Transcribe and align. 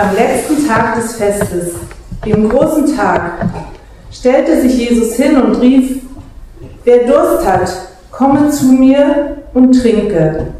Am 0.00 0.14
letzten 0.14 0.64
Tag 0.64 0.94
des 0.94 1.16
Festes, 1.16 1.74
dem 2.24 2.48
großen 2.48 2.94
Tag, 2.94 3.32
stellte 4.12 4.60
sich 4.60 4.78
Jesus 4.78 5.16
hin 5.16 5.36
und 5.36 5.56
rief, 5.56 6.02
wer 6.84 7.04
Durst 7.04 7.44
hat, 7.44 7.68
komme 8.12 8.48
zu 8.48 8.66
mir 8.66 9.38
und 9.54 9.72
trinke. 9.72 10.52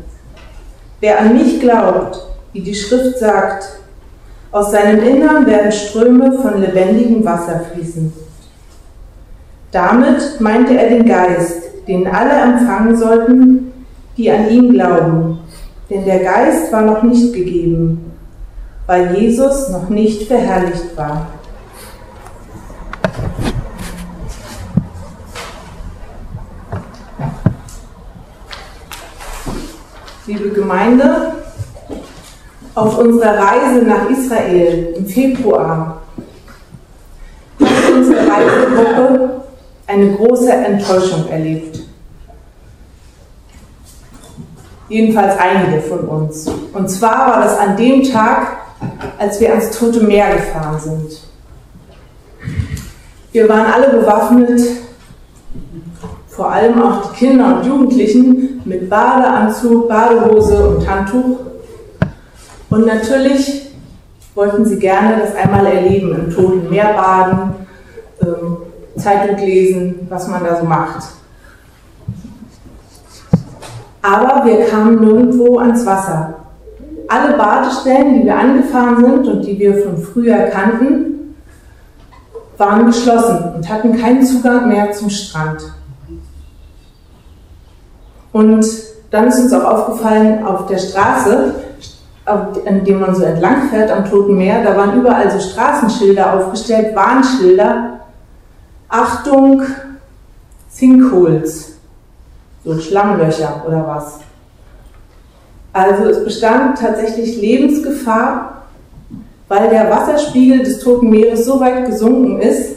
Wer 0.98 1.20
an 1.20 1.34
mich 1.34 1.60
glaubt, 1.60 2.18
wie 2.52 2.62
die 2.62 2.74
Schrift 2.74 3.20
sagt, 3.20 3.78
aus 4.50 4.72
seinem 4.72 5.04
Innern 5.04 5.46
werden 5.46 5.70
Ströme 5.70 6.32
von 6.32 6.60
lebendigem 6.60 7.24
Wasser 7.24 7.60
fließen. 7.72 8.12
Damit 9.70 10.40
meinte 10.40 10.76
er 10.76 10.88
den 10.88 11.06
Geist, 11.06 11.62
den 11.86 12.08
alle 12.08 12.54
empfangen 12.54 12.96
sollten, 12.96 13.72
die 14.16 14.32
an 14.32 14.50
ihn 14.50 14.72
glauben. 14.72 15.38
Denn 15.88 16.04
der 16.04 16.24
Geist 16.24 16.72
war 16.72 16.82
noch 16.82 17.04
nicht 17.04 17.32
gegeben, 17.32 18.08
weil 18.88 19.14
Jesus 19.14 19.68
noch 19.68 19.90
nicht 19.90 20.26
verherrlicht 20.26 20.96
war. 20.96 21.26
Liebe 30.26 30.48
Gemeinde, 30.48 31.34
auf 32.74 32.98
unserer 32.98 33.36
Reise 33.38 33.84
nach 33.84 34.08
Israel 34.08 34.94
im 34.96 35.06
Februar 35.06 36.00
hat 37.60 37.92
unsere 37.94 38.20
Reisegruppe 38.26 39.42
eine 39.86 40.12
große 40.12 40.50
Enttäuschung 40.50 41.28
erlebt. 41.28 41.80
Jedenfalls 44.88 45.38
einige 45.38 45.82
von 45.82 46.00
uns. 46.08 46.50
Und 46.72 46.88
zwar 46.88 47.30
war 47.30 47.42
das 47.42 47.58
an 47.58 47.76
dem 47.76 48.02
Tag, 48.02 48.67
als 49.18 49.40
wir 49.40 49.50
ans 49.50 49.70
Tote 49.70 50.00
Meer 50.00 50.34
gefahren 50.34 50.78
sind. 50.78 51.20
Wir 53.32 53.48
waren 53.48 53.72
alle 53.72 53.90
bewaffnet, 53.98 54.60
vor 56.28 56.50
allem 56.52 56.80
auch 56.80 57.10
die 57.10 57.16
Kinder 57.16 57.56
und 57.56 57.66
Jugendlichen 57.66 58.62
mit 58.64 58.88
Badeanzug, 58.88 59.88
Badehose 59.88 60.68
und 60.68 60.88
Handtuch. 60.88 61.40
Und 62.70 62.86
natürlich 62.86 63.72
wollten 64.34 64.64
sie 64.64 64.78
gerne 64.78 65.20
das 65.20 65.34
einmal 65.34 65.66
erleben, 65.66 66.14
im 66.14 66.30
Toten 66.34 66.70
Meer 66.70 66.92
baden, 66.94 67.66
ähm, 68.22 68.56
Zeitung 68.96 69.36
lesen, 69.36 70.06
was 70.08 70.28
man 70.28 70.44
da 70.44 70.58
so 70.58 70.64
macht. 70.64 71.02
Aber 74.00 74.44
wir 74.44 74.64
kamen 74.66 75.00
nirgendwo 75.00 75.58
ans 75.58 75.84
Wasser. 75.84 76.37
Alle 77.08 77.36
Badestellen, 77.36 78.20
die 78.20 78.24
wir 78.26 78.36
angefahren 78.36 79.04
sind 79.04 79.26
und 79.26 79.42
die 79.42 79.58
wir 79.58 79.82
von 79.82 79.96
früher 79.96 80.44
kannten, 80.48 81.34
waren 82.58 82.86
geschlossen 82.86 83.54
und 83.56 83.68
hatten 83.68 83.96
keinen 83.98 84.24
Zugang 84.24 84.68
mehr 84.68 84.92
zum 84.92 85.08
Strand. 85.08 85.62
Und 88.32 88.66
dann 89.10 89.28
ist 89.28 89.38
uns 89.38 89.52
auch 89.54 89.64
aufgefallen, 89.64 90.44
auf 90.44 90.66
der 90.66 90.78
Straße, 90.78 91.54
an 92.26 92.84
dem 92.84 93.00
man 93.00 93.14
so 93.14 93.22
entlang 93.22 93.70
fährt 93.70 93.90
am 93.90 94.04
Toten 94.04 94.36
Meer, 94.36 94.62
da 94.62 94.76
waren 94.76 95.00
überall 95.00 95.30
so 95.30 95.40
Straßenschilder 95.40 96.34
aufgestellt, 96.34 96.94
Warnschilder. 96.94 98.00
Achtung, 98.90 99.62
Sinkholes, 100.70 101.78
so 102.64 102.78
Schlammlöcher 102.78 103.62
oder 103.66 103.86
was. 103.86 104.20
Also 105.78 106.06
es 106.06 106.24
bestand 106.24 106.78
tatsächlich 106.78 107.40
Lebensgefahr, 107.40 108.62
weil 109.46 109.70
der 109.70 109.88
Wasserspiegel 109.88 110.64
des 110.64 110.80
Toten 110.80 111.08
Meeres 111.08 111.44
so 111.44 111.60
weit 111.60 111.86
gesunken 111.86 112.40
ist 112.40 112.74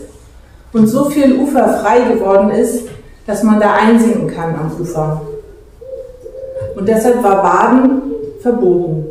und 0.72 0.86
so 0.86 1.06
viel 1.06 1.40
Ufer 1.40 1.80
frei 1.80 2.02
geworden 2.02 2.52
ist, 2.52 2.84
dass 3.26 3.42
man 3.42 3.60
da 3.60 3.74
einsinken 3.74 4.28
kann 4.28 4.54
am 4.54 4.72
Ufer. 4.80 5.20
Und 6.76 6.88
deshalb 6.88 7.24
war 7.24 7.42
Baden 7.42 8.02
verboten. 8.40 9.08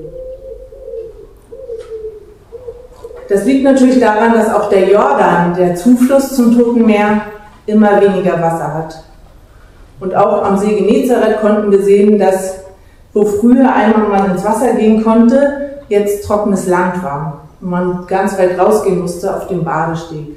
Das 3.28 3.45
liegt 3.45 3.65
natürlich 3.65 3.99
daran, 3.99 4.34
dass 4.34 4.55
auch 4.55 4.69
der 4.69 4.89
Jordan, 4.89 5.55
der 5.57 5.75
Zufluss 5.75 6.37
zum 6.37 6.57
Toten 6.57 6.87
Meer, 6.87 7.22
immer 7.67 8.01
weniger 8.01 8.41
Wasser 8.41 8.72
hat. 8.72 9.03
Und 9.99 10.15
auch 10.15 10.45
am 10.45 10.57
See 10.59 10.77
Genezareth 10.77 11.41
konnten 11.41 11.72
wir 11.72 11.83
sehen, 11.83 12.19
dass 12.19 12.70
wo 13.12 13.25
früher 13.25 13.72
einmal 13.72 14.09
man 14.09 14.31
ins 14.32 14.44
Wasser 14.44 14.75
gehen 14.75 15.03
konnte, 15.03 15.71
jetzt 15.88 16.25
trockenes 16.25 16.66
Land 16.66 17.03
war 17.03 17.48
und 17.60 17.71
man 17.71 18.06
ganz 18.06 18.38
weit 18.38 18.59
rausgehen 18.59 19.00
musste 19.00 19.34
auf 19.37 19.48
dem 19.48 19.65
Badesteg. 19.65 20.37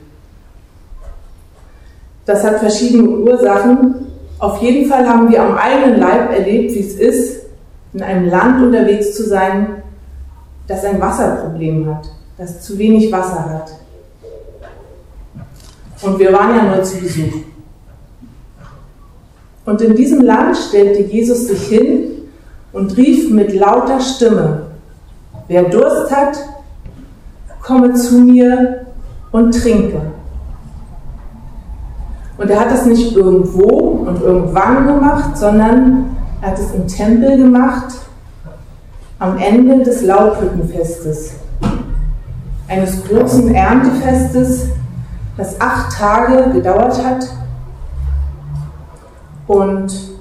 Das 2.26 2.44
hat 2.44 2.60
verschiedene 2.60 3.08
Ursachen. 3.10 4.08
Auf 4.40 4.62
jeden 4.62 4.90
Fall 4.90 5.08
haben 5.08 5.30
wir 5.30 5.42
am 5.42 5.58
eigenen 5.58 6.00
Leib 6.00 6.32
erlebt, 6.32 6.74
wie 6.74 6.80
es 6.80 6.96
ist, 6.96 7.44
in 7.94 8.02
einem 8.02 8.30
Land 8.30 8.64
unterwegs 8.64 9.16
zu 9.16 9.24
sein, 9.24 9.84
das 10.68 10.84
ein 10.84 11.00
Wasserproblem 11.00 11.94
hat 11.94 12.08
das 12.38 12.62
zu 12.62 12.78
wenig 12.78 13.12
Wasser 13.12 13.50
hat. 13.50 13.72
Und 16.02 16.20
wir 16.20 16.34
waren 16.34 16.56
ja 16.56 16.76
nur 16.76 16.84
zu 16.84 16.98
Besuch. 16.98 17.34
Und 19.66 19.82
in 19.82 19.96
diesem 19.96 20.22
Land 20.22 20.58
stellte 20.58 21.04
Jesus 21.04 21.48
sich 21.48 21.68
hin 21.68 22.12
und 22.74 22.98
rief 22.98 23.30
mit 23.30 23.54
lauter 23.54 24.02
Stimme, 24.02 24.64
wer 25.48 25.64
Durst 25.64 26.14
hat, 26.14 26.38
komme 27.62 27.94
zu 27.94 28.20
mir 28.20 28.88
und 29.32 29.54
trinke. 29.54 30.02
Und 32.38 32.50
er 32.50 32.60
hat 32.60 32.72
es 32.72 32.86
nicht 32.86 33.16
irgendwo 33.16 34.06
und 34.08 34.22
irgendwann 34.22 34.88
gemacht, 34.88 35.38
sondern 35.38 36.18
er 36.42 36.52
hat 36.52 36.60
es 36.60 36.74
im 36.74 36.88
Tempel 36.88 37.38
gemacht, 37.38 37.94
am 39.20 39.38
Ende 39.38 39.84
des 39.84 40.02
Laubhüttenfestes 40.02 41.36
eines 42.68 43.04
großen 43.06 43.54
Erntefestes, 43.54 44.68
das 45.38 45.60
acht 45.62 45.96
Tage 45.96 46.52
gedauert 46.52 47.06
hat. 47.06 47.26
Und 49.48 50.13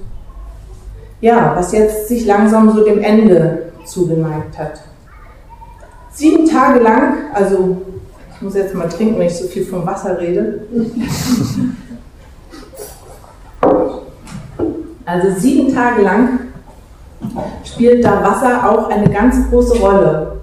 ja, 1.23 1.53
was 1.55 1.71
jetzt 1.71 2.09
sich 2.09 2.25
langsam 2.25 2.69
so 2.73 2.83
dem 2.83 3.01
Ende 3.01 3.71
zugeneigt 3.85 4.59
hat. 4.59 4.81
Sieben 6.11 6.49
Tage 6.49 6.79
lang, 6.79 7.13
also 7.33 7.81
ich 8.35 8.41
muss 8.41 8.55
jetzt 8.55 8.75
mal 8.75 8.89
trinken, 8.89 9.17
wenn 9.17 9.27
ich 9.27 9.37
so 9.37 9.47
viel 9.47 9.65
vom 9.65 9.85
Wasser 9.85 10.19
rede. 10.19 10.67
Also 15.05 15.37
sieben 15.37 15.73
Tage 15.75 16.01
lang 16.01 16.39
spielt 17.65 18.05
da 18.05 18.23
Wasser 18.23 18.69
auch 18.69 18.89
eine 18.89 19.09
ganz 19.09 19.49
große 19.49 19.77
Rolle. 19.79 20.37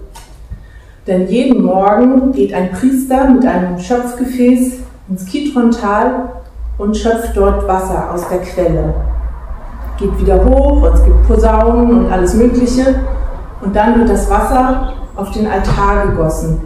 Denn 1.06 1.26
jeden 1.28 1.64
Morgen 1.64 2.30
geht 2.32 2.52
ein 2.52 2.70
Priester 2.70 3.30
mit 3.30 3.46
einem 3.46 3.78
Schöpfgefäß 3.78 4.80
ins 5.08 5.24
Kitrontal 5.24 6.28
und 6.76 6.94
schöpft 6.94 7.34
dort 7.34 7.66
Wasser 7.66 8.12
aus 8.12 8.28
der 8.28 8.40
Quelle. 8.40 8.94
Geht 10.00 10.18
wieder 10.18 10.42
hoch, 10.44 10.82
und 10.82 10.94
es 10.94 11.04
gibt 11.04 11.28
Posaunen 11.28 12.06
und 12.06 12.12
alles 12.12 12.34
Mögliche. 12.34 12.94
Und 13.60 13.76
dann 13.76 13.98
wird 13.98 14.08
das 14.08 14.30
Wasser 14.30 14.94
auf 15.14 15.30
den 15.32 15.46
Altar 15.46 16.06
gegossen. 16.06 16.62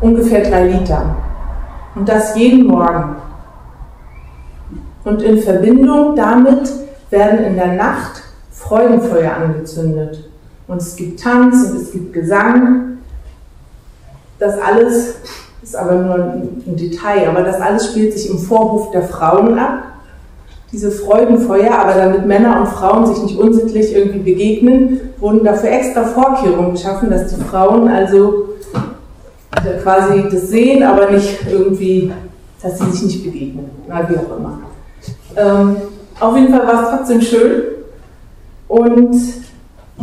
Ungefähr 0.00 0.48
drei 0.48 0.68
Liter. 0.68 1.16
Und 1.96 2.08
das 2.08 2.36
jeden 2.36 2.68
Morgen. 2.68 3.16
Und 5.04 5.22
in 5.22 5.38
Verbindung 5.38 6.14
damit 6.14 6.72
werden 7.10 7.44
in 7.44 7.56
der 7.56 7.72
Nacht 7.72 8.22
Freudenfeuer 8.52 9.32
angezündet. 9.32 10.30
Und 10.68 10.80
es 10.80 10.94
gibt 10.94 11.20
Tanz 11.20 11.70
und 11.70 11.76
es 11.76 11.92
gibt 11.92 12.12
Gesang. 12.12 12.98
Das 14.38 14.60
alles 14.60 15.16
ist 15.62 15.76
aber 15.76 15.94
nur 15.94 16.14
ein 16.14 16.76
Detail, 16.76 17.28
aber 17.28 17.42
das 17.42 17.60
alles 17.60 17.90
spielt 17.90 18.12
sich 18.12 18.30
im 18.30 18.38
Vorhof 18.38 18.92
der 18.92 19.02
Frauen 19.02 19.58
ab. 19.58 19.93
Diese 20.74 20.90
Freudenfeuer, 20.90 21.72
aber 21.72 21.94
damit 21.94 22.26
Männer 22.26 22.60
und 22.60 22.66
Frauen 22.66 23.06
sich 23.06 23.22
nicht 23.22 23.38
unsittlich 23.38 23.94
irgendwie 23.94 24.18
begegnen, 24.18 25.00
wurden 25.20 25.44
dafür 25.44 25.70
extra 25.70 26.02
Vorkehrungen 26.02 26.72
geschaffen, 26.72 27.10
dass 27.10 27.34
die 27.34 27.40
Frauen 27.42 27.88
also 27.88 28.48
quasi 29.82 30.24
das 30.30 30.48
sehen, 30.48 30.82
aber 30.82 31.10
nicht 31.12 31.38
irgendwie, 31.48 32.12
dass 32.60 32.78
sie 32.78 32.90
sich 32.90 33.02
nicht 33.04 33.24
begegnen. 33.24 33.70
Na, 33.88 34.08
wie 34.08 34.16
auch 34.16 34.36
immer. 34.36 34.58
Ähm, 35.36 35.76
auf 36.18 36.36
jeden 36.36 36.52
Fall 36.52 36.66
war 36.66 36.82
es 36.82 36.88
trotzdem 36.90 37.20
schön. 37.20 37.62
Und 38.66 39.14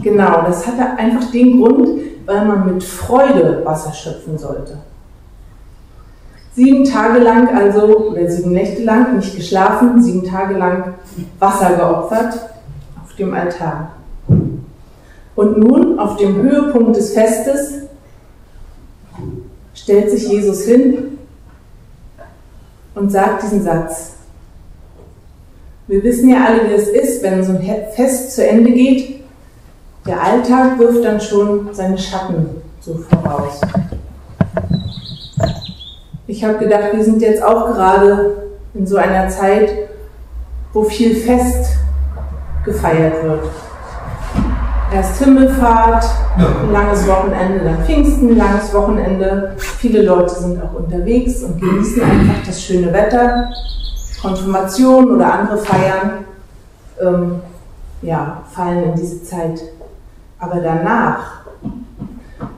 Genau, 0.01 0.43
das 0.43 0.65
hatte 0.65 0.97
einfach 0.97 1.29
den 1.31 1.61
Grund, 1.61 2.01
weil 2.25 2.45
man 2.45 2.73
mit 2.73 2.83
Freude 2.83 3.61
Wasser 3.65 3.93
schöpfen 3.93 4.37
sollte. 4.37 4.77
Sieben 6.53 6.83
Tage 6.83 7.19
lang, 7.19 7.55
also, 7.55 8.09
oder 8.09 8.29
sieben 8.29 8.51
Nächte 8.51 8.83
lang, 8.83 9.15
nicht 9.17 9.35
geschlafen, 9.35 10.01
sieben 10.01 10.23
Tage 10.23 10.55
lang 10.55 10.95
Wasser 11.39 11.75
geopfert 11.75 12.33
auf 13.03 13.15
dem 13.15 13.33
Altar. 13.33 13.93
Und 15.35 15.57
nun, 15.57 15.97
auf 15.97 16.17
dem 16.17 16.35
Höhepunkt 16.41 16.97
des 16.97 17.13
Festes, 17.13 17.83
stellt 19.73 20.11
sich 20.11 20.27
Jesus 20.27 20.63
hin 20.65 21.17
und 22.95 23.11
sagt 23.11 23.43
diesen 23.43 23.63
Satz. 23.63 24.13
Wir 25.87 26.03
wissen 26.03 26.29
ja 26.29 26.45
alle, 26.45 26.69
wie 26.69 26.73
es 26.73 26.87
ist, 26.87 27.23
wenn 27.23 27.43
so 27.43 27.53
ein 27.53 27.61
Fest 27.95 28.35
zu 28.35 28.47
Ende 28.47 28.71
geht. 28.71 29.23
Der 30.05 30.21
Alltag 30.21 30.79
wirft 30.79 31.03
dann 31.03 31.19
schon 31.19 31.69
seine 31.73 31.97
Schatten 31.97 32.45
so 32.79 32.95
voraus. 33.09 33.61
Ich 36.31 36.45
habe 36.45 36.59
gedacht, 36.59 36.93
wir 36.93 37.03
sind 37.03 37.21
jetzt 37.21 37.43
auch 37.43 37.65
gerade 37.65 38.53
in 38.73 38.87
so 38.87 38.95
einer 38.95 39.27
Zeit, 39.27 39.69
wo 40.71 40.81
viel 40.81 41.13
Fest 41.13 41.75
gefeiert 42.63 43.21
wird. 43.21 43.49
Erst 44.93 45.21
Himmelfahrt, 45.21 46.05
ein 46.37 46.71
langes 46.71 47.05
Wochenende, 47.05 47.65
dann 47.65 47.83
Pfingsten, 47.83 48.29
ein 48.29 48.37
langes 48.37 48.73
Wochenende. 48.73 49.55
Viele 49.57 50.03
Leute 50.03 50.33
sind 50.33 50.63
auch 50.63 50.73
unterwegs 50.73 51.43
und 51.43 51.59
genießen 51.59 52.01
einfach 52.01 52.45
das 52.45 52.63
schöne 52.63 52.93
Wetter. 52.93 53.49
Konfirmation 54.21 55.11
oder 55.11 55.33
andere 55.33 55.57
Feiern 55.57 56.11
ähm, 57.01 57.41
ja, 58.03 58.43
fallen 58.49 58.83
in 58.83 58.95
diese 58.95 59.21
Zeit. 59.21 59.61
Aber 60.39 60.61
danach 60.61 61.41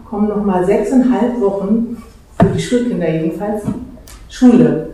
kommen 0.07 0.27
noch 0.27 0.43
mal 0.43 0.63
sechseinhalb 0.63 1.41
Wochen 1.41 1.97
für 2.43 2.55
die 2.55 2.61
Schulkinder 2.61 3.09
jedenfalls 3.09 3.63
Schule 4.29 4.89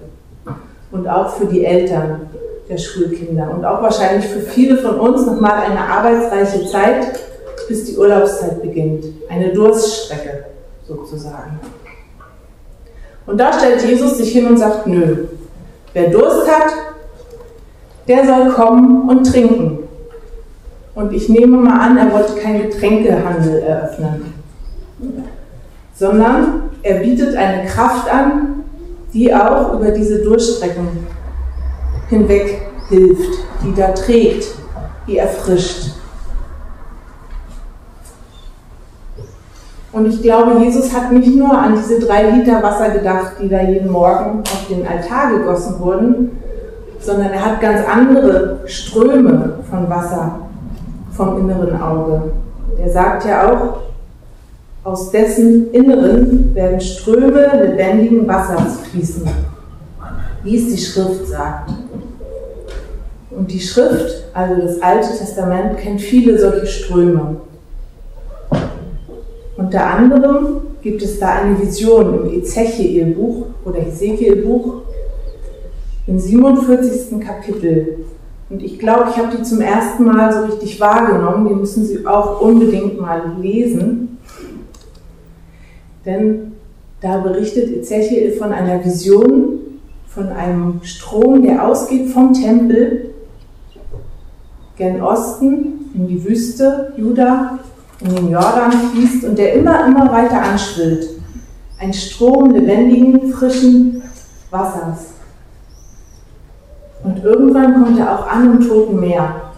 und 0.92 1.08
auch 1.08 1.36
für 1.36 1.46
die 1.46 1.66
Eltern 1.66 2.22
der 2.70 2.78
Schulkinder 2.78 3.50
und 3.52 3.66
auch 3.66 3.82
wahrscheinlich 3.82 4.26
für 4.26 4.42
viele 4.42 4.78
von 4.78 5.00
uns 5.00 5.26
noch 5.26 5.40
mal 5.40 5.56
eine 5.56 5.80
arbeitsreiche 5.80 6.68
Zeit, 6.68 7.20
bis 7.68 7.86
die 7.86 7.98
Urlaubszeit 7.98 8.62
beginnt, 8.62 9.06
eine 9.30 9.50
Durststrecke 9.50 10.46
sozusagen. 10.88 11.60
Und 13.26 13.38
da 13.40 13.54
stellt 13.54 13.84
Jesus 13.84 14.18
sich 14.18 14.32
hin 14.32 14.48
und 14.48 14.58
sagt, 14.58 14.88
nö, 14.88 15.26
wer 15.94 16.10
Durst 16.10 16.50
hat, 16.50 16.72
der 18.08 18.26
soll 18.26 18.52
kommen 18.52 19.08
und 19.10 19.24
trinken. 19.24 19.80
Und 20.96 21.14
ich 21.14 21.30
nehme 21.30 21.58
mal 21.58 21.80
an, 21.80 21.98
er 21.98 22.12
wollte 22.12 22.36
keinen 22.36 22.70
Getränkehandel 22.70 23.60
eröffnen, 23.60 24.34
sondern 25.96 26.69
er 26.84 27.00
bietet 27.00 27.36
eine 27.36 27.66
Kraft 27.66 28.10
an, 28.12 28.64
die 29.14 29.34
auch 29.34 29.74
über 29.74 29.92
diese 29.92 30.24
Durchstrecken 30.24 30.88
hinweg 32.10 32.62
hilft, 32.90 33.40
die 33.64 33.74
da 33.74 33.90
trägt, 33.90 34.48
die 35.08 35.18
erfrischt. 35.18 35.96
Und 39.92 40.06
ich 40.08 40.22
glaube, 40.22 40.60
Jesus 40.64 40.94
hat 40.94 41.12
nicht 41.12 41.36
nur 41.36 41.52
an 41.52 41.76
diese 41.76 42.00
drei 42.00 42.30
Liter 42.30 42.62
Wasser 42.62 42.90
gedacht, 42.92 43.34
die 43.42 43.50
da 43.50 43.62
jeden 43.62 43.92
Morgen 43.92 44.42
auf 44.42 44.68
den 44.70 44.88
Altar 44.88 45.32
gegossen 45.32 45.80
wurden, 45.80 46.38
sondern 47.00 47.32
er 47.32 47.44
hat 47.44 47.60
ganz 47.60 47.82
andere 47.88 48.60
Ströme 48.66 49.56
von 49.70 49.90
Wasser 49.90 50.42
vom 51.12 51.40
inneren 51.40 51.82
Auge. 51.82 52.32
Er 52.78 52.90
sagt 52.90 53.26
ja 53.26 53.52
auch, 53.52 53.89
aus 54.84 55.12
dessen 55.12 55.72
Inneren 55.72 56.56
werden 56.56 56.80
Ströme 56.80 57.50
lebendigen 57.64 58.28
Wassers 58.28 58.80
fließen, 58.92 59.28
wie 60.44 60.58
es 60.58 60.74
die 60.74 60.82
Schrift 60.82 61.28
sagt. 61.28 61.72
Und 63.32 63.52
die 63.52 63.60
Schrift, 63.60 64.24
also 64.34 64.62
das 64.62 64.82
Alte 64.82 65.10
Testament, 65.18 65.78
kennt 65.78 66.02
viele 66.02 66.40
solche 66.40 66.66
Ströme. 66.66 67.38
Unter 69.58 69.86
anderem 69.86 70.62
gibt 70.82 71.02
es 71.02 71.20
da 71.20 71.42
eine 71.42 71.60
Vision 71.60 72.26
im 72.26 72.40
Ezechiel-Buch 72.40 73.48
oder 73.66 73.80
Ezekiel-Buch 73.80 74.82
im 76.08 76.18
47. 76.18 77.20
Kapitel. 77.20 78.06
Und 78.50 78.64
ich 78.64 78.80
glaube, 78.80 79.10
ich 79.12 79.18
habe 79.18 79.36
die 79.38 79.44
zum 79.44 79.62
ersten 79.62 80.06
Mal 80.06 80.34
so 80.34 80.46
richtig 80.46 80.80
wahrgenommen. 80.80 81.48
Die 81.48 81.54
müssen 81.54 81.86
Sie 81.86 82.08
auch 82.08 82.42
unbedingt 82.42 83.00
mal 83.00 83.34
lesen. 83.40 84.09
Denn 86.06 86.54
da 87.02 87.18
berichtet 87.18 87.76
Ezechiel 87.76 88.32
von 88.34 88.52
einer 88.52 88.84
Vision, 88.84 89.60
von 90.08 90.28
einem 90.28 90.82
Strom, 90.84 91.44
der 91.44 91.68
ausgeht 91.68 92.10
vom 92.10 92.34
Tempel 92.34 93.12
gen 94.76 95.02
Osten 95.02 95.92
in 95.94 96.08
die 96.08 96.24
Wüste 96.24 96.94
Juda 96.98 97.60
in 98.02 98.16
den 98.16 98.32
Jordan 98.32 98.72
fließt 98.72 99.26
und 99.26 99.38
der 99.38 99.54
immer, 99.54 99.86
immer 99.86 100.12
weiter 100.12 100.42
anschwillt. 100.42 101.10
Ein 101.80 101.94
Strom 101.94 102.52
lebendigen, 102.52 103.32
frischen 103.32 104.02
Wassers. 104.50 105.14
Und 107.04 107.24
irgendwann 107.24 107.84
kommt 107.84 108.00
er 108.00 108.20
auch 108.20 108.28
an 108.28 108.58
im 108.58 108.68
Toten 108.68 109.00
Meer. 109.00 109.52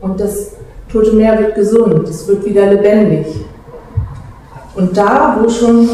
Und 0.00 0.20
das 0.20 0.52
Tote 0.90 1.12
Meer 1.12 1.38
wird 1.38 1.54
gesund, 1.54 2.08
es 2.08 2.26
wird 2.28 2.44
wieder 2.44 2.72
lebendig. 2.72 3.26
Und 4.76 4.96
da, 4.96 5.38
wo 5.40 5.48
schon 5.48 5.88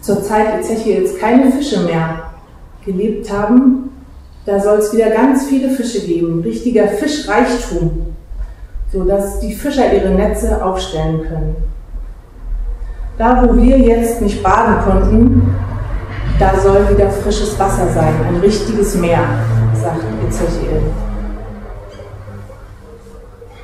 zur 0.00 0.22
Zeit 0.22 0.60
Ezechiels 0.60 1.18
keine 1.18 1.50
Fische 1.50 1.80
mehr 1.80 2.30
gelebt 2.84 3.32
haben, 3.32 3.90
da 4.44 4.60
soll 4.60 4.78
es 4.78 4.92
wieder 4.92 5.10
ganz 5.10 5.46
viele 5.46 5.70
Fische 5.70 6.06
geben, 6.06 6.40
richtiger 6.42 6.86
Fischreichtum 6.86 8.14
sodass 8.92 9.40
die 9.40 9.52
Fischer 9.52 9.92
ihre 9.92 10.10
Netze 10.10 10.64
aufstellen 10.64 11.22
können. 11.22 11.56
Da, 13.18 13.42
wo 13.42 13.56
wir 13.56 13.78
jetzt 13.78 14.20
nicht 14.20 14.42
baden 14.42 14.76
konnten, 14.84 15.54
da 16.38 16.58
soll 16.58 16.88
wieder 16.90 17.10
frisches 17.10 17.58
Wasser 17.58 17.88
sein, 17.88 18.14
ein 18.28 18.36
richtiges 18.36 18.94
Meer, 18.96 19.20
sagt 19.74 20.02
Ezechiel. 20.26 20.82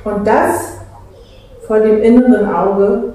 Und 0.03 0.27
das 0.27 0.73
vor 1.67 1.79
dem 1.79 2.01
inneren 2.01 2.53
Auge, 2.53 3.12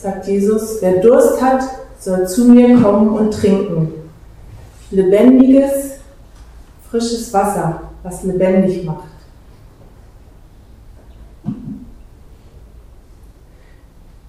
sagt 0.00 0.26
Jesus, 0.26 0.78
wer 0.80 1.00
Durst 1.00 1.42
hat, 1.42 1.62
soll 1.98 2.26
zu 2.26 2.46
mir 2.46 2.80
kommen 2.80 3.10
und 3.10 3.32
trinken. 3.32 3.92
Lebendiges, 4.90 5.98
frisches 6.90 7.32
Wasser, 7.32 7.82
was 8.02 8.22
lebendig 8.22 8.84
macht. 8.84 9.04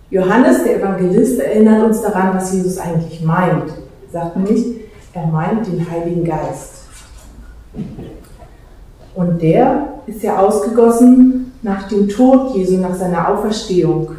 Johannes, 0.10 0.64
der 0.64 0.78
Evangelist, 0.82 1.40
erinnert 1.40 1.86
uns 1.86 2.02
daran, 2.02 2.36
was 2.36 2.54
Jesus 2.54 2.78
eigentlich 2.78 3.24
meint. 3.24 3.70
Er 4.08 4.12
sagt 4.12 4.36
nämlich, 4.36 4.82
er 5.14 5.28
meint 5.28 5.66
den 5.68 5.90
Heiligen 5.90 6.26
Geist. 6.26 6.82
Und 9.16 9.42
der 9.42 9.88
ist 10.06 10.22
ja 10.22 10.38
ausgegossen 10.38 11.54
nach 11.62 11.88
dem 11.88 12.10
Tod 12.10 12.56
Jesu, 12.56 12.78
nach 12.78 12.96
seiner 12.96 13.30
Auferstehung. 13.30 14.10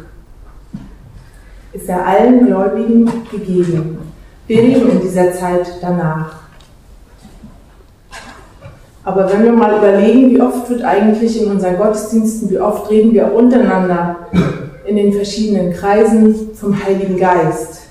Ist 1.73 1.89
er 1.89 2.05
allen 2.05 2.45
Gläubigen 2.45 3.09
gegeben. 3.31 3.97
Wir 4.47 4.61
leben 4.61 4.91
in 4.91 5.01
dieser 5.01 5.33
Zeit 5.33 5.67
danach. 5.81 6.43
Aber 9.03 9.31
wenn 9.31 9.43
wir 9.43 9.51
mal 9.51 9.77
überlegen, 9.77 10.31
wie 10.31 10.41
oft 10.41 10.69
wird 10.69 10.83
eigentlich 10.83 11.41
in 11.41 11.51
unseren 11.51 11.77
Gottesdiensten, 11.77 12.49
wie 12.49 12.59
oft 12.59 12.89
reden 12.89 13.13
wir 13.13 13.33
untereinander 13.33 14.17
in 14.85 14.95
den 14.95 15.11
verschiedenen 15.13 15.73
Kreisen 15.73 16.51
vom 16.53 16.83
Heiligen 16.83 17.17
Geist. 17.17 17.81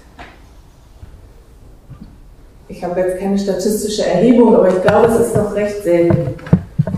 Ich 2.69 2.83
habe 2.83 3.01
jetzt 3.01 3.19
keine 3.19 3.39
statistische 3.39 4.07
Erhebung, 4.07 4.57
aber 4.57 4.69
ich 4.69 4.83
glaube, 4.83 5.09
es 5.09 5.27
ist 5.27 5.37
noch 5.37 5.55
recht 5.55 5.83
selten. 5.83 6.35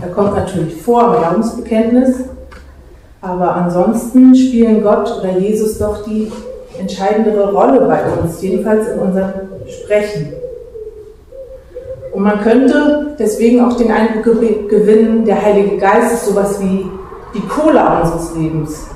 Er 0.01 0.09
kommt 0.09 0.35
natürlich 0.35 0.81
vor 0.81 1.15
im 1.15 1.21
Glaubensbekenntnis, 1.21 2.15
aber 3.21 3.55
ansonsten 3.55 4.33
spielen 4.33 4.81
Gott 4.81 5.11
oder 5.19 5.37
Jesus 5.37 5.77
doch 5.77 6.05
die 6.05 6.31
entscheidendere 6.79 7.51
Rolle 7.51 7.81
bei 7.81 8.03
uns, 8.03 8.41
jedenfalls 8.41 8.87
in 8.89 8.99
unserem 8.99 9.33
Sprechen. 9.67 10.33
Und 12.13 12.23
man 12.23 12.39
könnte 12.41 13.15
deswegen 13.19 13.63
auch 13.63 13.75
den 13.75 13.91
Eindruck 13.91 14.23
gewinnen, 14.69 15.25
der 15.25 15.41
Heilige 15.41 15.77
Geist 15.77 16.13
ist 16.13 16.25
sowas 16.27 16.59
wie 16.61 16.85
die 17.33 17.41
Cola 17.41 18.01
unseres 18.01 18.35
Lebens 18.35 18.87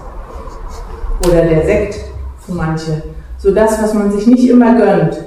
oder 1.26 1.42
der 1.42 1.66
Sekt 1.66 2.00
für 2.40 2.54
manche. 2.54 3.04
So 3.38 3.52
das, 3.52 3.82
was 3.82 3.94
man 3.94 4.12
sich 4.12 4.26
nicht 4.28 4.48
immer 4.50 4.76
gönnt. 4.76 5.22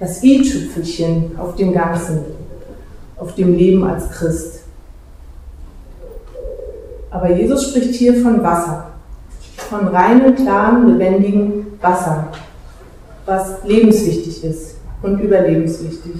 Das 0.00 0.22
i-Tüpfelchen 0.22 1.38
auf 1.38 1.54
dem 1.54 1.72
Ganzen, 1.72 2.24
auf 3.16 3.34
dem 3.36 3.56
Leben 3.56 3.84
als 3.84 4.10
Christ. 4.10 4.62
Aber 7.10 7.30
Jesus 7.30 7.68
spricht 7.68 7.94
hier 7.94 8.14
von 8.20 8.42
Wasser, 8.42 8.91
von 9.72 9.88
reinem, 9.88 10.34
klaren, 10.34 10.86
lebendigem 10.86 11.66
Wasser, 11.80 12.28
was 13.24 13.64
lebenswichtig 13.64 14.44
ist 14.44 14.76
und 15.02 15.18
überlebenswichtig. 15.18 16.12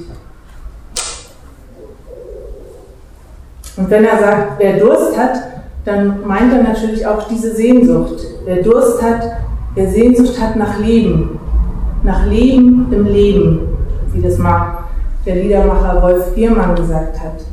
Und 3.76 3.90
wenn 3.90 4.04
er 4.04 4.18
sagt, 4.18 4.52
wer 4.58 4.78
Durst 4.78 5.18
hat, 5.18 5.42
dann 5.84 6.26
meint 6.26 6.52
er 6.52 6.62
natürlich 6.62 7.06
auch 7.06 7.28
diese 7.28 7.54
Sehnsucht. 7.54 8.24
Wer 8.46 8.62
Durst 8.62 9.02
hat, 9.02 9.22
wer 9.74 9.90
Sehnsucht 9.90 10.40
hat 10.40 10.56
nach 10.56 10.78
Leben, 10.78 11.38
nach 12.02 12.26
Leben 12.26 12.90
im 12.90 13.04
Leben, 13.06 13.76
wie 14.12 14.22
das 14.22 14.38
mal 14.38 14.78
der 15.26 15.36
Liedermacher 15.36 16.02
Wolf 16.02 16.34
Biermann 16.34 16.74
gesagt 16.74 17.20
hat. 17.20 17.44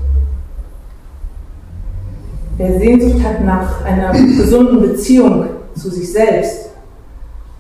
Wer 2.57 2.79
Sehnsucht 2.79 3.23
hat 3.23 3.43
nach 3.43 3.83
einer 3.83 4.11
gesunden 4.11 4.81
Beziehung 4.81 5.58
zu 5.79 5.89
sich 5.89 6.11
selbst, 6.11 6.69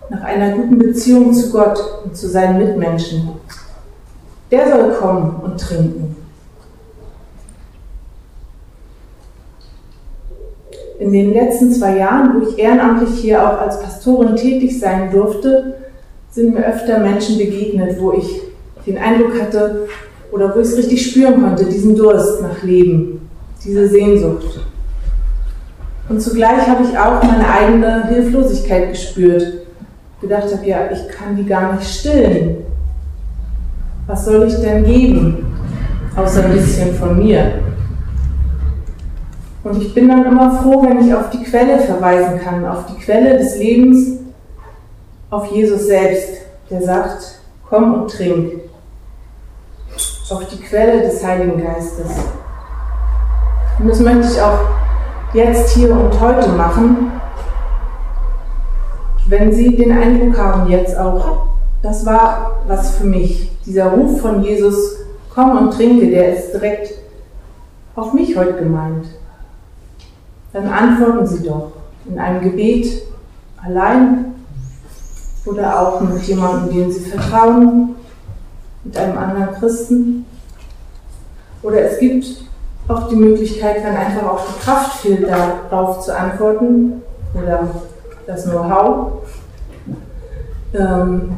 nach 0.09 0.23
einer 0.23 0.55
guten 0.55 0.77
Beziehung 0.77 1.33
zu 1.33 1.51
Gott 1.51 1.79
und 2.03 2.15
zu 2.15 2.27
seinen 2.27 2.57
Mitmenschen, 2.57 3.29
der 4.51 4.67
soll 4.69 4.93
kommen 4.93 5.41
und 5.43 5.59
trinken. 5.59 6.15
In 10.99 11.13
den 11.13 11.33
letzten 11.33 11.71
zwei 11.71 11.97
Jahren, 11.97 12.35
wo 12.35 12.49
ich 12.49 12.59
ehrenamtlich 12.59 13.19
hier 13.19 13.41
auch 13.41 13.59
als 13.59 13.81
Pastorin 13.81 14.35
tätig 14.35 14.79
sein 14.79 15.09
durfte, 15.11 15.75
sind 16.29 16.53
mir 16.53 16.65
öfter 16.65 16.99
Menschen 16.99 17.37
begegnet, 17.37 17.99
wo 18.01 18.11
ich 18.13 18.41
den 18.85 18.97
Eindruck 18.97 19.39
hatte 19.39 19.87
oder 20.31 20.53
wo 20.53 20.59
ich 20.59 20.67
es 20.67 20.77
richtig 20.77 21.09
spüren 21.09 21.41
konnte, 21.41 21.65
diesen 21.65 21.95
Durst 21.95 22.41
nach 22.41 22.63
Leben, 22.63 23.29
diese 23.63 23.87
Sehnsucht. 23.87 24.59
Und 26.09 26.19
zugleich 26.19 26.67
habe 26.67 26.83
ich 26.83 26.97
auch 26.97 27.21
meine 27.23 27.47
eigene 27.47 28.07
Hilflosigkeit 28.07 28.89
gespürt. 28.89 29.67
Gedacht 30.19 30.51
habe, 30.51 30.65
ja, 30.65 30.89
ich 30.91 31.07
kann 31.07 31.35
die 31.35 31.45
gar 31.45 31.73
nicht 31.73 31.87
stillen. 31.87 32.57
Was 34.07 34.25
soll 34.25 34.47
ich 34.47 34.55
denn 34.55 34.83
geben? 34.83 35.55
Außer 36.15 36.45
ein 36.45 36.53
bisschen 36.53 36.95
von 36.95 37.19
mir. 37.19 37.59
Und 39.63 39.81
ich 39.81 39.93
bin 39.93 40.09
dann 40.09 40.25
immer 40.25 40.59
froh, 40.63 40.83
wenn 40.83 41.05
ich 41.05 41.13
auf 41.13 41.29
die 41.29 41.43
Quelle 41.43 41.77
verweisen 41.79 42.39
kann, 42.39 42.65
auf 42.65 42.87
die 42.87 42.99
Quelle 43.03 43.37
des 43.37 43.57
Lebens, 43.59 44.19
auf 45.29 45.45
Jesus 45.51 45.85
selbst, 45.85 46.41
der 46.71 46.81
sagt, 46.81 47.39
komm 47.69 47.93
und 47.93 48.11
trink. 48.11 48.53
Auf 50.31 50.47
die 50.47 50.59
Quelle 50.59 51.01
des 51.01 51.23
Heiligen 51.23 51.63
Geistes. 51.63 52.07
Und 53.77 53.87
das 53.87 53.99
möchte 53.99 54.27
ich 54.33 54.41
auch 54.41 54.59
jetzt, 55.33 55.75
hier 55.75 55.91
und 55.91 56.19
heute 56.19 56.49
machen, 56.49 57.11
wenn 59.27 59.53
Sie 59.53 59.75
den 59.75 59.91
Eindruck 59.91 60.37
haben, 60.37 60.69
jetzt 60.69 60.97
auch, 60.97 61.47
das 61.83 62.05
war 62.05 62.63
was 62.67 62.95
für 62.95 63.05
mich. 63.05 63.51
Dieser 63.65 63.91
Ruf 63.91 64.21
von 64.21 64.41
Jesus, 64.43 64.95
komm 65.33 65.57
und 65.57 65.73
trinke, 65.73 66.09
der 66.09 66.35
ist 66.35 66.53
direkt 66.53 66.95
auf 67.95 68.13
mich 68.13 68.35
heute 68.35 68.53
gemeint. 68.53 69.05
Dann 70.51 70.67
antworten 70.67 71.27
Sie 71.27 71.47
doch 71.47 71.73
in 72.09 72.17
einem 72.17 72.41
Gebet 72.41 73.03
allein 73.63 74.33
oder 75.45 75.79
auch 75.79 76.01
mit 76.01 76.23
jemandem, 76.23 76.75
dem 76.75 76.91
Sie 76.91 77.01
vertrauen, 77.01 77.95
mit 78.83 78.97
einem 78.97 79.17
anderen 79.17 79.53
Christen. 79.55 80.25
Oder 81.61 81.81
es 81.81 81.99
gibt 81.99 82.25
auch 82.89 83.07
die 83.07 83.15
Möglichkeit, 83.15 83.77
wenn 83.83 83.95
einfach 83.95 84.27
auch 84.27 84.41
die 84.45 84.59
Kraft 84.63 85.01
fehlt, 85.01 85.27
darauf 85.29 86.01
zu 86.01 86.17
antworten 86.17 87.03
oder 87.33 87.67
das 88.25 88.45
Know-how, 88.45 89.11
ähm, 90.73 91.37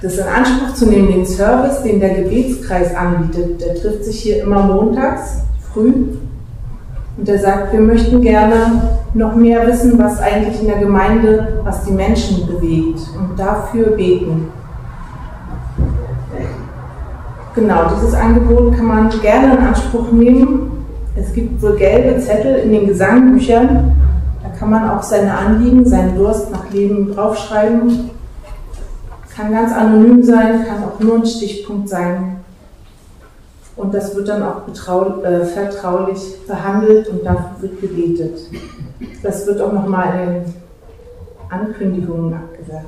das 0.00 0.18
in 0.18 0.26
Anspruch 0.26 0.74
zu 0.74 0.86
nehmen, 0.86 1.08
den 1.08 1.26
Service, 1.26 1.82
den 1.82 1.98
der 2.00 2.22
Gebetskreis 2.22 2.94
anbietet. 2.94 3.60
Der 3.60 3.74
trifft 3.74 4.04
sich 4.04 4.20
hier 4.20 4.42
immer 4.42 4.62
montags 4.62 5.42
früh 5.72 5.92
und 7.16 7.26
der 7.26 7.38
sagt, 7.38 7.72
wir 7.72 7.80
möchten 7.80 8.20
gerne 8.20 8.98
noch 9.14 9.34
mehr 9.34 9.66
wissen, 9.66 9.98
was 9.98 10.20
eigentlich 10.20 10.60
in 10.60 10.68
der 10.68 10.78
Gemeinde, 10.78 11.60
was 11.64 11.84
die 11.84 11.92
Menschen 11.92 12.46
bewegt 12.46 13.00
und 13.18 13.38
dafür 13.38 13.92
beten. 13.92 14.48
Genau, 17.54 17.90
dieses 17.94 18.12
Angebot 18.12 18.76
kann 18.76 18.84
man 18.84 19.08
gerne 19.22 19.56
in 19.56 19.64
Anspruch 19.64 20.12
nehmen. 20.12 20.75
Es 21.16 21.32
gibt 21.32 21.62
wohl 21.62 21.76
gelbe 21.76 22.20
Zettel 22.20 22.56
in 22.56 22.72
den 22.72 22.86
Gesangbüchern. 22.86 23.92
Da 24.42 24.48
kann 24.50 24.70
man 24.70 24.90
auch 24.90 25.02
seine 25.02 25.36
Anliegen, 25.36 25.86
seinen 25.86 26.16
Durst 26.16 26.50
nach 26.50 26.70
Leben 26.70 27.14
draufschreiben. 27.14 28.10
Kann 29.34 29.52
ganz 29.52 29.72
anonym 29.72 30.22
sein, 30.22 30.66
kann 30.66 30.84
auch 30.84 31.00
nur 31.00 31.16
ein 31.16 31.26
Stichpunkt 31.26 31.88
sein. 31.88 32.36
Und 33.76 33.92
das 33.92 34.14
wird 34.14 34.28
dann 34.28 34.42
auch 34.42 34.62
äh, 34.68 35.44
vertraulich 35.44 36.46
behandelt 36.46 37.08
und 37.08 37.24
dafür 37.24 37.60
wird 37.60 37.80
gebetet. 37.80 38.38
Das 39.22 39.46
wird 39.46 39.60
auch 39.60 39.72
nochmal 39.72 40.20
in 40.20 40.34
den 40.34 40.54
Ankündigungen 41.50 42.34
abgesagt. 42.34 42.86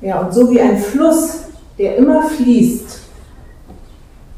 Ja, 0.00 0.20
und 0.20 0.32
so 0.32 0.48
wie 0.50 0.60
ein 0.60 0.78
Fluss, 0.78 1.45
der 1.78 1.96
immer 1.96 2.22
fließt, 2.22 3.00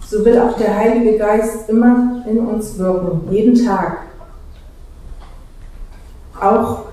so 0.06 0.24
will 0.24 0.40
auch 0.40 0.56
der 0.56 0.76
Heilige 0.76 1.18
Geist 1.18 1.68
immer 1.68 2.24
in 2.26 2.38
uns 2.38 2.78
wirken, 2.78 3.28
jeden 3.30 3.54
Tag. 3.64 3.98
Auch 6.40 6.84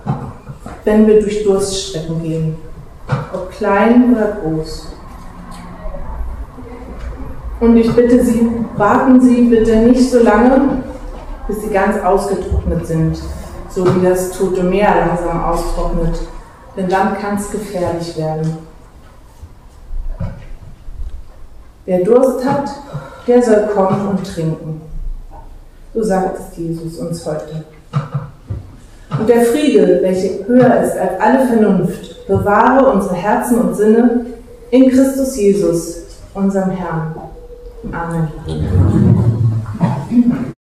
wenn 0.84 1.08
wir 1.08 1.22
durch 1.22 1.44
Durststrecken 1.44 2.22
gehen, 2.22 2.58
ob 3.34 3.52
klein 3.52 4.14
oder 4.14 4.38
groß. 4.42 4.88
Und 7.60 7.78
ich 7.78 7.92
bitte 7.96 8.24
Sie, 8.24 8.52
warten 8.76 9.22
Sie 9.22 9.44
bitte 9.46 9.78
nicht 9.78 10.12
so 10.12 10.22
lange, 10.22 10.84
bis 11.48 11.62
Sie 11.62 11.70
ganz 11.70 11.98
ausgetrocknet 12.04 12.86
sind, 12.86 13.18
so 13.70 13.86
wie 13.96 14.06
das 14.06 14.32
Tote 14.32 14.64
Meer 14.64 15.08
langsam 15.08 15.44
austrocknet 15.44 16.20
denn 16.76 16.90
dann 16.90 17.18
kann 17.18 17.38
es 17.38 17.52
gefährlich 17.52 18.18
werden. 18.18 18.58
Wer 21.86 22.04
Durst 22.04 22.44
hat, 22.46 22.70
der 23.28 23.42
soll 23.42 23.68
kommen 23.74 24.08
und 24.10 24.24
trinken. 24.26 24.82
So 25.94 26.04
sagt 26.04 26.40
es 26.40 26.58
Jesus 26.58 26.98
uns 26.98 27.26
heute. 27.26 27.64
Und 29.18 29.30
der 29.30 29.42
Friede, 29.46 30.00
welcher 30.02 30.46
höher 30.48 30.84
ist 30.84 30.98
als 30.98 31.22
alle 31.22 31.48
Vernunft, 31.48 32.28
bewahre 32.28 32.92
unsere 32.92 33.16
Herzen 33.16 33.62
und 33.62 33.76
Sinne 33.76 34.26
in 34.72 34.90
Christus 34.90 35.38
Jesus, 35.38 36.02
unserem 36.34 36.72
Herrn. 36.72 37.16
Amen. 37.92 38.28